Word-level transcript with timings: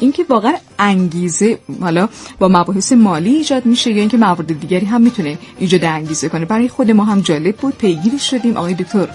اینکه 0.00 0.24
واقعا 0.28 0.54
انگیزه 0.78 1.58
حالا 1.80 2.08
با 2.38 2.48
مباحث 2.48 2.92
مالی 2.92 3.34
ایجاد 3.34 3.66
میشه 3.66 3.90
یا 3.90 4.00
اینکه 4.00 4.16
موارد 4.16 4.60
دیگری 4.60 4.86
هم 4.86 5.00
می‌تونه 5.00 5.38
ایجاد 5.58 5.84
انگیزه 5.84 6.28
کنه. 6.28 6.44
برای 6.44 6.68
خود 6.68 6.90
ما 6.90 7.04
هم 7.04 7.20
جالب 7.20 7.56
بود 7.56 7.78
پیگیری 7.78 8.18
شدیم. 8.18 8.56
آقای 8.56 8.74
دکتر 8.74 9.08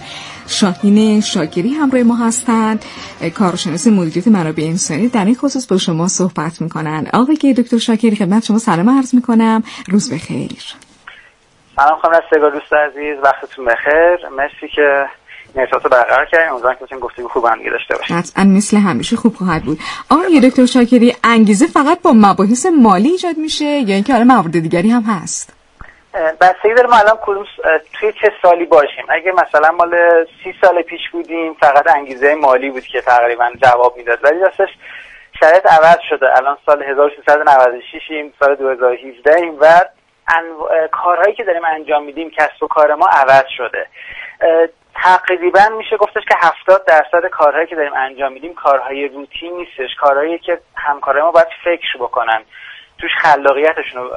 شاهین 0.47 1.21
شاکری 1.21 1.69
همراه 1.69 2.03
ما 2.03 2.15
هستند. 2.15 2.85
کارشناس 3.35 3.87
مدیریت 3.87 4.27
منابع 4.27 4.63
انسانی 4.63 5.07
در 5.07 5.25
این 5.25 5.35
خصوص 5.35 5.67
با 5.67 5.77
شما 5.77 6.07
صحبت 6.07 6.61
می‌کنن. 6.61 7.08
آقای 7.13 7.36
دکتر 7.36 7.78
شاکری 7.78 8.15
خدمت 8.15 8.46
شما 8.46 8.60
سلام 8.60 8.90
عرض 8.90 9.15
می‌کنم. 9.15 9.63
روز 9.88 10.13
بخیر. 10.13 10.52
سلام 11.76 11.99
خانم 12.02 12.13
رستگار 12.13 12.52
دوست 12.52 12.74
عزیز. 12.74 13.17
وقتتون 13.24 13.65
بخیر. 13.65 14.29
مرسی 14.38 14.67
که 14.76 15.06
ارتباط 15.58 15.83
برقرار 15.83 16.26
کردیم 16.26 16.52
امیدوارم 16.52 16.77
که 16.90 16.95
گفتگو 16.95 17.27
خوب 17.27 17.45
هم 17.45 17.63
داشته 17.71 17.95
باشیم 17.95 18.17
قطعا 18.20 18.44
مثل 18.44 18.77
همیشه 18.77 19.16
خوب 19.16 19.35
خواهد 19.35 19.63
بود. 19.63 19.80
آقای 20.12 20.49
دکتر 20.49 20.66
شاکری 20.66 21.16
انگیزه 21.23 21.67
فقط 21.67 22.02
با 22.02 22.12
مباحث 22.16 22.66
مالی 22.66 23.09
ایجاد 23.09 23.38
میشه 23.38 23.65
یا 23.65 23.95
اینکه 23.95 24.13
حالا 24.13 24.26
موارد 24.26 24.52
دیگری 24.52 24.89
هم 24.89 25.02
هست؟ 25.02 25.53
بستگی 26.41 26.73
داره 26.76 26.89
ما 26.89 26.95
الان 26.95 27.17
کدوم 27.26 27.45
توی 27.93 28.13
چه 28.21 28.31
سالی 28.41 28.65
باشیم. 28.65 29.05
اگه 29.09 29.31
مثلا 29.31 29.71
مال 29.71 29.95
سی 30.43 30.53
سال 30.62 30.81
پیش 30.81 31.02
بودیم 31.12 31.53
فقط 31.53 31.87
انگیزه 31.95 32.35
مالی 32.35 32.70
بود 32.70 32.84
که 32.84 33.01
تقریبا 33.01 33.51
جواب 33.63 33.98
می‌داد. 33.98 34.20
ولی 34.23 34.40
راستش 34.40 34.70
شرایط 35.40 35.65
عوض 35.65 35.98
شده. 36.09 36.37
الان 36.37 36.57
سال 36.65 36.84
1396 36.84 38.01
ایم 38.09 38.34
سال 38.40 38.55
2017 38.55 39.35
ایم 39.35 39.57
و 39.62 39.81
کارهایی 40.91 41.35
که 41.35 41.43
داریم 41.43 41.65
انجام 41.65 42.03
میدیم 42.03 42.29
کسب 42.29 42.63
و 42.63 42.67
کار 42.67 42.95
ما 42.95 43.07
عوض 43.07 43.43
شده. 43.57 43.87
تقریبا 44.95 45.70
میشه 45.77 45.98
گفتش 45.98 46.23
که 46.27 46.35
70 46.41 46.85
درصد 46.85 47.26
کارهایی 47.31 47.67
که 47.67 47.76
داریم 47.76 47.94
انجام 47.94 48.34
میدیم 48.34 48.54
کارهای 48.54 49.08
روتین 49.08 49.54
نیستش. 49.58 49.95
کارهایی 49.99 50.40
که 50.40 50.59
همکارای 50.76 51.23
ما 51.23 51.31
باید 51.31 51.48
فکر 51.63 51.98
بکنن. 51.99 52.41
توش 52.98 53.12
خلاقیتشون 53.21 54.04
رو 54.04 54.12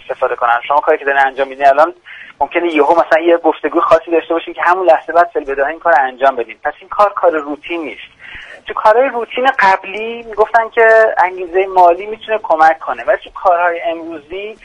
استفاده 0.00 0.36
کنن. 0.36 0.60
شما 0.68 0.80
کاری 0.80 0.98
که 0.98 1.04
دارین 1.04 1.20
انجام 1.20 1.48
میدین 1.48 1.66
الان 1.66 1.94
ممکنه 2.40 2.74
یهو 2.74 2.92
مثلا 2.92 3.20
یه 3.22 3.36
گفتگو 3.36 3.80
خاصی 3.80 4.10
داشته 4.10 4.34
باشین 4.34 4.54
که 4.54 4.62
همون 4.62 4.86
لحظه 4.86 5.12
بعد 5.12 5.30
فل 5.34 5.44
بداهه 5.44 5.70
این 5.70 5.78
کار 5.78 5.94
انجام 6.00 6.36
بدین. 6.36 6.56
پس 6.64 6.72
این 6.80 6.88
کار 6.88 7.12
کار 7.12 7.30
روتین 7.30 7.82
نیست. 7.82 8.14
تو 8.66 8.74
کارهای 8.74 9.08
روتین 9.08 9.46
قبلی 9.58 10.22
می‌گفتن 10.22 10.68
که 10.70 11.14
انگیزه 11.24 11.66
مالی 11.66 12.06
می‌تونه 12.06 12.38
کمک 12.42 12.78
کنه. 12.78 13.04
ولی 13.04 13.18
تو 13.18 13.30
کارهای 13.30 13.80
امروزی 13.82 14.56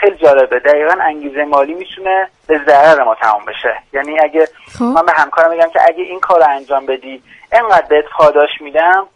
خیلی 0.00 0.16
جالبه. 0.16 0.58
دقیقا 0.58 0.94
انگیزه 1.02 1.44
مالی 1.44 1.74
می‌تونه 1.74 2.28
به 2.46 2.60
ضرر 2.66 3.04
ما 3.04 3.14
تمام 3.14 3.44
بشه. 3.44 3.74
یعنی 3.92 4.20
اگه 4.20 4.48
خب. 4.78 4.84
من 4.84 5.06
به 5.06 5.12
همکارم 5.12 5.50
میگم 5.50 5.70
که 5.72 5.80
اگه 5.88 6.02
این 6.02 6.20
کار 6.20 6.42
انجام 6.50 6.86
بدی 6.86 7.22
انقدر 7.52 7.86
بهت 7.88 8.04
پاداش 8.16 8.50
میدم 8.60 9.06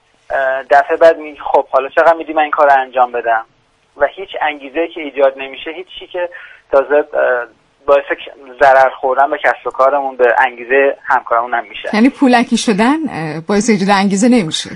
دفعه 0.70 0.97
بعد 0.97 1.19
میگی 1.19 1.41
خب 1.52 1.66
حالا 1.69 1.88
چقدر 1.88 2.14
میدی 2.14 2.32
من 2.32 2.42
این 2.42 2.50
کار 2.50 2.70
انجام 2.78 3.12
بدم؟ 3.12 3.44
و 3.97 4.06
هیچ 4.06 4.28
انگیزه 4.42 4.88
که 4.94 5.00
ایجاد 5.00 5.34
نمیشه 5.36 5.70
هیچی 5.70 6.06
که 6.12 6.28
تازه 6.72 7.05
باعث 7.86 8.05
ضرر 8.60 8.91
خوردن 9.00 9.30
به 9.30 9.38
کسب 9.38 9.66
و 9.66 9.70
کارمون 9.70 10.16
به 10.16 10.34
انگیزه 10.38 10.97
همکارمون 11.05 11.55
هم 11.55 11.64
میشه 11.69 11.91
یعنی 11.92 12.08
پولکی 12.08 12.56
شدن 12.56 12.97
باعث 13.48 13.70
ایجاد 13.70 13.88
انگیزه 13.91 14.28
نمیشه. 14.28 14.70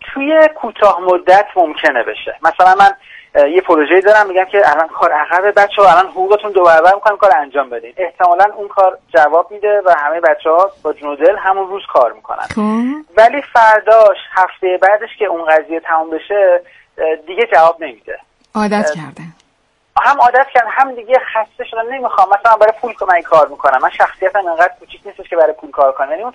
توی 0.00 0.48
کوتاه 0.54 1.00
مدت 1.00 1.46
ممکنه 1.56 2.02
بشه. 2.02 2.34
مثلا 2.42 2.74
من 2.74 2.90
یه 3.34 3.60
پروژه 3.60 4.00
دارم 4.00 4.26
میگم 4.26 4.44
که 4.44 4.70
الان 4.70 4.88
کار 4.88 5.12
عقب 5.12 5.52
بچه 5.56 5.82
ها 5.82 5.90
الان 5.90 6.06
حقوقتون 6.06 6.52
دو 6.52 6.64
برابر 6.64 6.94
می‌کنن 6.94 7.16
کار 7.16 7.36
انجام 7.36 7.70
بدین. 7.70 7.94
احتمالا 7.96 8.44
اون 8.56 8.68
کار 8.68 8.98
جواب 9.14 9.50
میده 9.50 9.82
و 9.84 9.94
همه 9.98 10.20
بچه 10.20 10.50
ها 10.50 10.70
با 10.82 10.92
جنودل 10.92 11.36
همون 11.36 11.68
روز 11.68 11.82
کار 11.92 12.12
می‌کنن. 12.12 12.46
خب. 12.54 12.60
ولی 13.16 13.42
فرداش 13.42 14.16
هفته 14.32 14.78
بعدش 14.82 15.16
که 15.18 15.24
اون 15.24 15.44
قضیه 15.44 15.80
تمام 15.80 16.10
بشه 16.10 16.60
دیگه 17.26 17.46
جواب 17.52 17.82
نمیده. 17.84 18.18
عادت 18.54 18.90
کردن. 18.90 19.32
هم 20.02 20.20
عادت 20.20 20.46
کردن 20.54 20.70
هم 20.70 20.94
دیگه 20.94 21.18
خسته 21.18 21.64
شدن. 21.64 21.86
نمی‌خوام. 21.86 22.28
مثلا 22.28 22.56
برای 22.56 22.72
پول 22.80 22.92
که 22.92 23.04
من 23.04 23.22
کار 23.22 23.48
می‌کنم. 23.48 23.78
من 23.82 23.90
شخصیتم 23.90 24.46
انقدر 24.46 24.72
کوچیک 24.80 25.00
نیستش 25.04 25.28
که 25.28 25.36
برای 25.36 25.52
پول 25.52 25.70
کار 25.70 25.92
کنم. 25.92 26.10
یعنی 26.10 26.22
اون 26.22 26.34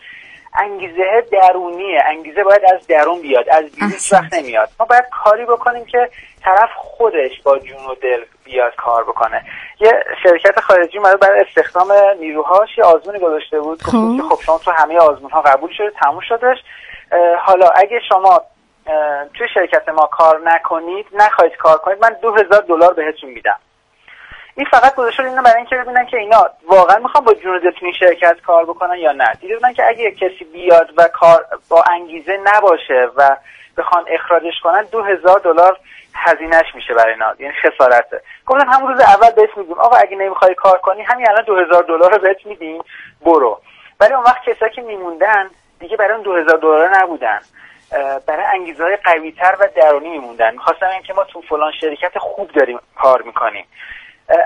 انگیزه 0.54 1.24
درونیه. 1.32 2.02
انگیزه 2.06 2.44
باید 2.44 2.62
از 2.76 2.88
درون 2.88 3.22
بیاد 3.22 3.50
از 3.50 3.72
بیرون 3.72 3.94
وقت 4.12 4.34
نمیاد. 4.34 4.70
ما 4.80 4.86
باید 4.86 5.06
کاری 5.24 5.46
بکنیم 5.46 5.86
که 5.86 6.10
طرف 6.44 6.70
خودش 6.76 7.42
با 7.44 7.60
جون 7.60 7.86
و 7.86 7.96
دل 7.96 8.24
بیاد 8.44 8.76
کار 8.76 9.04
بکنه. 9.04 9.44
یه 9.80 10.04
شرکت 10.24 10.60
خارجی 10.60 10.98
اومده 10.98 11.18
برای 11.18 11.42
استخدام 11.42 11.92
نیروهاش. 12.20 12.78
یه 12.78 12.84
آزمونی 12.84 13.20
گذاشته 13.20 13.60
بود. 13.60 13.82
خب. 13.82 14.18
که 14.18 14.24
خب 14.24 14.42
شما 14.42 14.58
تو 14.58 14.72
همه 14.72 14.98
آزمون 14.98 15.32
ها 15.32 15.42
قبول 15.42 15.74
شده 15.78 15.92
تموم 16.04 16.22
شدش. 16.30 16.58
حالا 17.40 17.70
اگه 17.70 18.00
شما 18.10 18.42
توی 19.34 19.48
شرکت 19.54 19.90
ما 19.90 20.06
کار 20.12 20.42
نکنید 20.44 21.06
نخواهید 21.14 21.58
کار 21.58 21.78
کنید 21.78 21.98
من 22.02 22.16
دو 22.22 22.32
هزار 22.32 22.62
دلار 22.62 22.94
بهتون 22.94 23.30
میدم. 23.30 23.60
این 24.60 24.68
فقط 24.72 24.96
گذاشته 24.96 25.24
اینا 25.24 25.42
برای 25.42 25.58
اینکه 25.58 25.76
ببینن 25.76 26.06
که 26.06 26.18
اینا 26.18 26.50
واقعا 26.68 26.98
می‌خوان 26.98 27.24
با 27.24 27.34
جون 27.34 27.60
دلتون 27.60 27.92
شرکت 27.92 28.42
کار 28.42 28.66
بکنن 28.66 28.98
یا 28.98 29.12
نه. 29.12 29.34
دیدن 29.42 29.74
که 29.74 29.88
اگه 29.88 30.12
کسی 30.12 30.44
بیاد 30.54 30.90
و 30.98 31.08
کار 31.08 31.46
با 31.70 31.84
انگیزه 31.92 32.40
نباشه 32.44 33.10
و 33.16 33.38
بخوان 33.78 34.06
اخراجش 34.08 34.54
کنن 34.64 34.84
دو 34.92 35.04
هزار 35.04 35.40
دلار 35.40 35.78
هزینهش 36.16 36.76
میشه 36.76 36.94
برای 36.94 37.14
اینا. 37.14 37.34
یعنی 37.40 37.54
خسارته. 37.54 38.22
گفتن 38.46 38.68
همون 38.68 38.94
روز 38.94 39.02
اول 39.02 39.32
بهش 39.32 39.50
میگیم 39.58 39.80
آقا 39.80 39.96
اگه 39.96 40.18
نمی‌خوای 40.18 40.56
کار 40.56 40.78
کنی 40.78 41.02
همین 41.02 41.30
الان 41.30 41.44
دو 41.44 41.56
هزار 41.56 41.84
دلار 41.84 42.18
بهت 42.18 42.46
میدیم 42.46 42.82
برو. 43.26 43.62
ولی 44.00 44.14
اون 44.14 44.24
وقت 44.24 44.44
کسایی 44.44 44.72
که 44.72 44.82
میموندن 44.82 45.50
دیگه 45.80 45.98
برای 45.98 46.14
اون 46.14 46.22
دو 46.22 46.36
هزار 46.36 46.58
دلار 46.58 47.02
نبودن. 47.02 47.40
برای 48.28 48.46
انگیزه 48.54 48.84
های 48.84 48.96
قوی 48.96 49.32
تر 49.32 49.56
و 49.60 49.68
درونی 49.76 50.10
میموندن. 50.10 50.54
می‌خواستم 50.54 50.90
اینکه 50.90 51.14
ما 51.14 51.24
تو 51.24 51.42
فلان 51.42 51.72
شرکت 51.82 52.18
خوب 52.18 52.52
داریم 52.52 52.80
کار 52.96 53.22
می‌کنیم. 53.22 53.66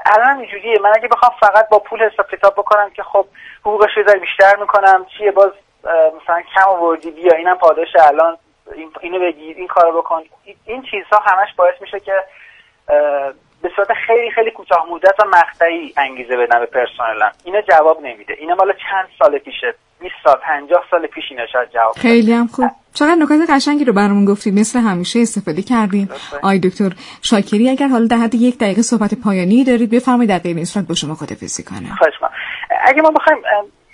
الان 0.06 0.40
اینجوریه. 0.40 0.80
من 0.80 0.92
اگه 0.96 1.08
بخوام 1.08 1.32
فقط 1.40 1.70
با 1.70 1.80
پول 1.80 2.10
حساب 2.10 2.32
کتاب 2.32 2.54
بکنم 2.54 2.90
که 2.90 3.04
خب 3.04 3.26
حقوقش 3.62 3.98
رو 3.98 4.20
بیشتر 4.20 4.56
می‌کنم 4.56 5.06
چیه؟ 5.18 5.32
باز 5.32 5.52
مثلا 6.22 6.42
کم 6.56 6.70
آوردی 6.70 7.12
بیا 7.12 7.36
اینم 7.36 7.58
پاداش 7.58 7.96
الان. 7.96 8.38
اینو 9.02 9.20
بگیر 9.20 9.58
این 9.58 9.68
کارو 9.68 10.02
بکن. 10.02 10.24
این 10.66 10.82
چیزها 10.92 11.20
همش 11.20 11.54
باعث 11.56 11.82
میشه 11.82 12.00
که 12.00 12.14
به 13.62 13.72
صورت 13.76 13.94
خیلی 13.94 14.32
خیلی 14.32 14.52
کوتاه 14.52 14.86
مدت 14.90 15.20
و 15.20 15.24
مقطعی 15.28 15.94
انگیزه 15.98 16.38
بدن 16.38 16.60
به 16.60 16.66
پرسنلم. 16.66 17.32
اینا 17.44 17.62
جواب 17.62 18.02
نمیده. 18.02 18.34
اینا 18.34 18.56
مال 18.56 18.74
چند 18.74 19.10
سال 19.20 19.38
پیشه؟ 19.38 19.74
20 20.04 20.16
سال 20.24 20.36
50 20.36 20.84
سال 20.92 21.08
پیش 21.08 21.24
اینا 21.30 21.48
شاید 21.54 21.70
جواب 21.70 21.94
خیلی 21.98 22.34
هم 22.34 22.48
خوب. 22.48 22.70
چقدر 22.94 23.16
نکات 23.16 23.50
قشنگی 23.50 23.86
رو 23.86 23.94
برامون 23.94 24.26
گفتید. 24.26 24.60
مثل 24.60 24.80
همیشه 24.80 25.20
استفاده 25.20 25.62
کردیم 25.62 26.10
آی 26.44 26.60
دکتر 26.60 26.90
شاکری 27.22 27.70
اگر 27.70 27.88
حالا 27.88 28.08
در 28.08 28.18
حد 28.18 28.36
یک 28.36 28.58
دقیقه 28.58 28.82
صحبت 28.82 29.14
پایانی 29.24 29.64
دارید 29.64 29.90
بفرمایید 29.92 30.30
در 30.30 30.40
غیر 30.40 30.56
این 30.56 30.66
صورت 30.66 30.88
با 30.88 30.96
شما 30.96 31.16
خدافظی 31.16 31.64
کنم. 31.64 31.96
خواهش 31.98 32.14
اگه 32.86 33.02
ما 33.02 33.12
بخوایم 33.12 33.42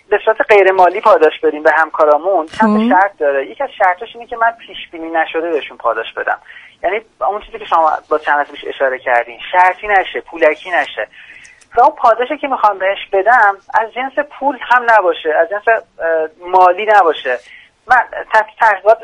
به 0.09 0.19
صورت 0.25 0.37
غیر 0.49 0.71
مالی 0.71 1.01
پاداش 1.01 1.39
بدیم 1.43 1.63
به 1.63 1.71
همکارامون 1.77 2.45
چند 2.45 2.79
خب. 2.79 2.89
شرط 2.89 3.17
داره. 3.17 3.51
یکی 3.51 3.63
از 3.63 3.69
شرطش 3.77 4.15
اینه 4.15 4.27
که 4.27 4.37
من 4.37 4.51
پیش 4.67 4.77
بینی 4.91 5.09
نشده 5.09 5.51
بهشون 5.51 5.77
پاداش 5.77 6.13
بدم. 6.13 6.37
یعنی 6.83 7.01
اون 7.29 7.41
چیزی 7.41 7.59
که 7.59 7.65
شما 7.65 7.91
با 8.09 8.17
چند 8.17 8.45
پیش 8.51 8.65
اشاره 8.67 8.99
کردین 8.99 9.39
شرطی 9.51 9.87
نشه 9.87 10.21
پولکی 10.21 10.71
نشه. 10.71 11.07
و 11.77 11.81
اون 11.81 11.95
پاداشی 11.95 12.37
که 12.37 12.47
می‌خوام 12.47 12.79
بهش 12.79 13.07
بدم 13.13 13.57
از 13.73 13.93
جنس 13.93 14.25
پول 14.39 14.57
هم 14.61 14.85
نباشه 14.89 15.33
از 15.35 15.49
جنس 15.49 15.83
مالی 16.47 16.85
نباشه. 16.85 17.39
من 17.87 18.01
تحقیقات 18.59 18.97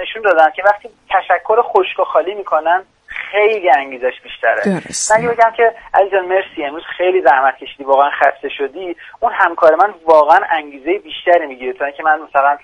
نشون 0.00 0.22
دادن 0.22 0.50
که 0.50 0.62
وقتی 0.62 0.88
تشکر 1.10 1.62
خشک 1.62 2.00
و 2.00 2.04
خالی 2.04 2.34
می‌کنن 2.34 2.84
خیلی 3.06 3.70
انگیزش 3.70 4.20
بیشتره. 4.22 4.62
درست. 4.64 5.12
من 5.12 5.26
بگم 5.26 5.52
که 5.56 5.74
عزیزان 5.94 6.24
مرسی. 6.24 6.64
امروز 6.64 6.84
خیلی 6.96 7.22
زحمت 7.22 7.56
کشیدی 7.56 7.84
واقعا 7.84 8.10
خسته 8.10 8.48
شدی. 8.48 8.96
اون 9.20 9.32
همکار 9.32 9.74
من 9.74 9.94
واقعا 10.04 10.40
انگیزه 10.50 10.98
بیشتری 10.98 11.46
می‌گیره 11.46 11.72
تا 11.72 11.84
اینکه 11.84 12.02
من 12.02 12.20
مثلا 12.20 12.58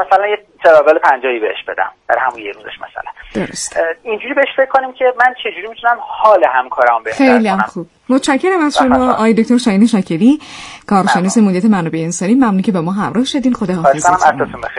مثلا 0.00 0.26
یه 0.26 0.38
تراول 0.64 0.98
پنجایی 0.98 1.40
بهش 1.40 1.64
بدم. 1.68 1.90
در 2.08 2.18
همون 2.18 2.42
یه 2.42 2.52
روزش 2.52 2.76
مثلا. 2.76 3.12
درست 3.34 3.76
اینجوری 4.02 4.34
بهش 4.34 4.48
فکر 4.56 4.66
کنیم 4.66 4.92
که 4.92 5.04
من 5.20 5.34
چجوری 5.42 5.68
می‌تونم 5.68 5.96
حال 6.00 6.44
همکارم 6.54 7.02
بهتر 7.04 7.16
خیلی 7.18 7.48
هم 7.48 7.58
خوب. 7.58 7.86
متشکرم 8.08 8.60
از 8.66 8.76
شما 8.76 9.12
آقای 9.12 9.34
دکتر 9.34 9.58
شاهین 9.58 9.86
شاکری 9.86 10.38
کارشناس 10.86 11.38
مدیریت 11.38 11.64
منابع 11.64 11.98
انسانی. 11.98 12.34
ممنون 12.34 12.62
که 12.62 12.72
با 12.72 12.80
ما 12.80 12.92
همراه 12.92 13.24
شدین. 13.24 13.52
خدا 13.52 13.74
حافظتون 13.74 14.18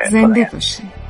زنده 0.09 0.49
باشید 0.53 1.02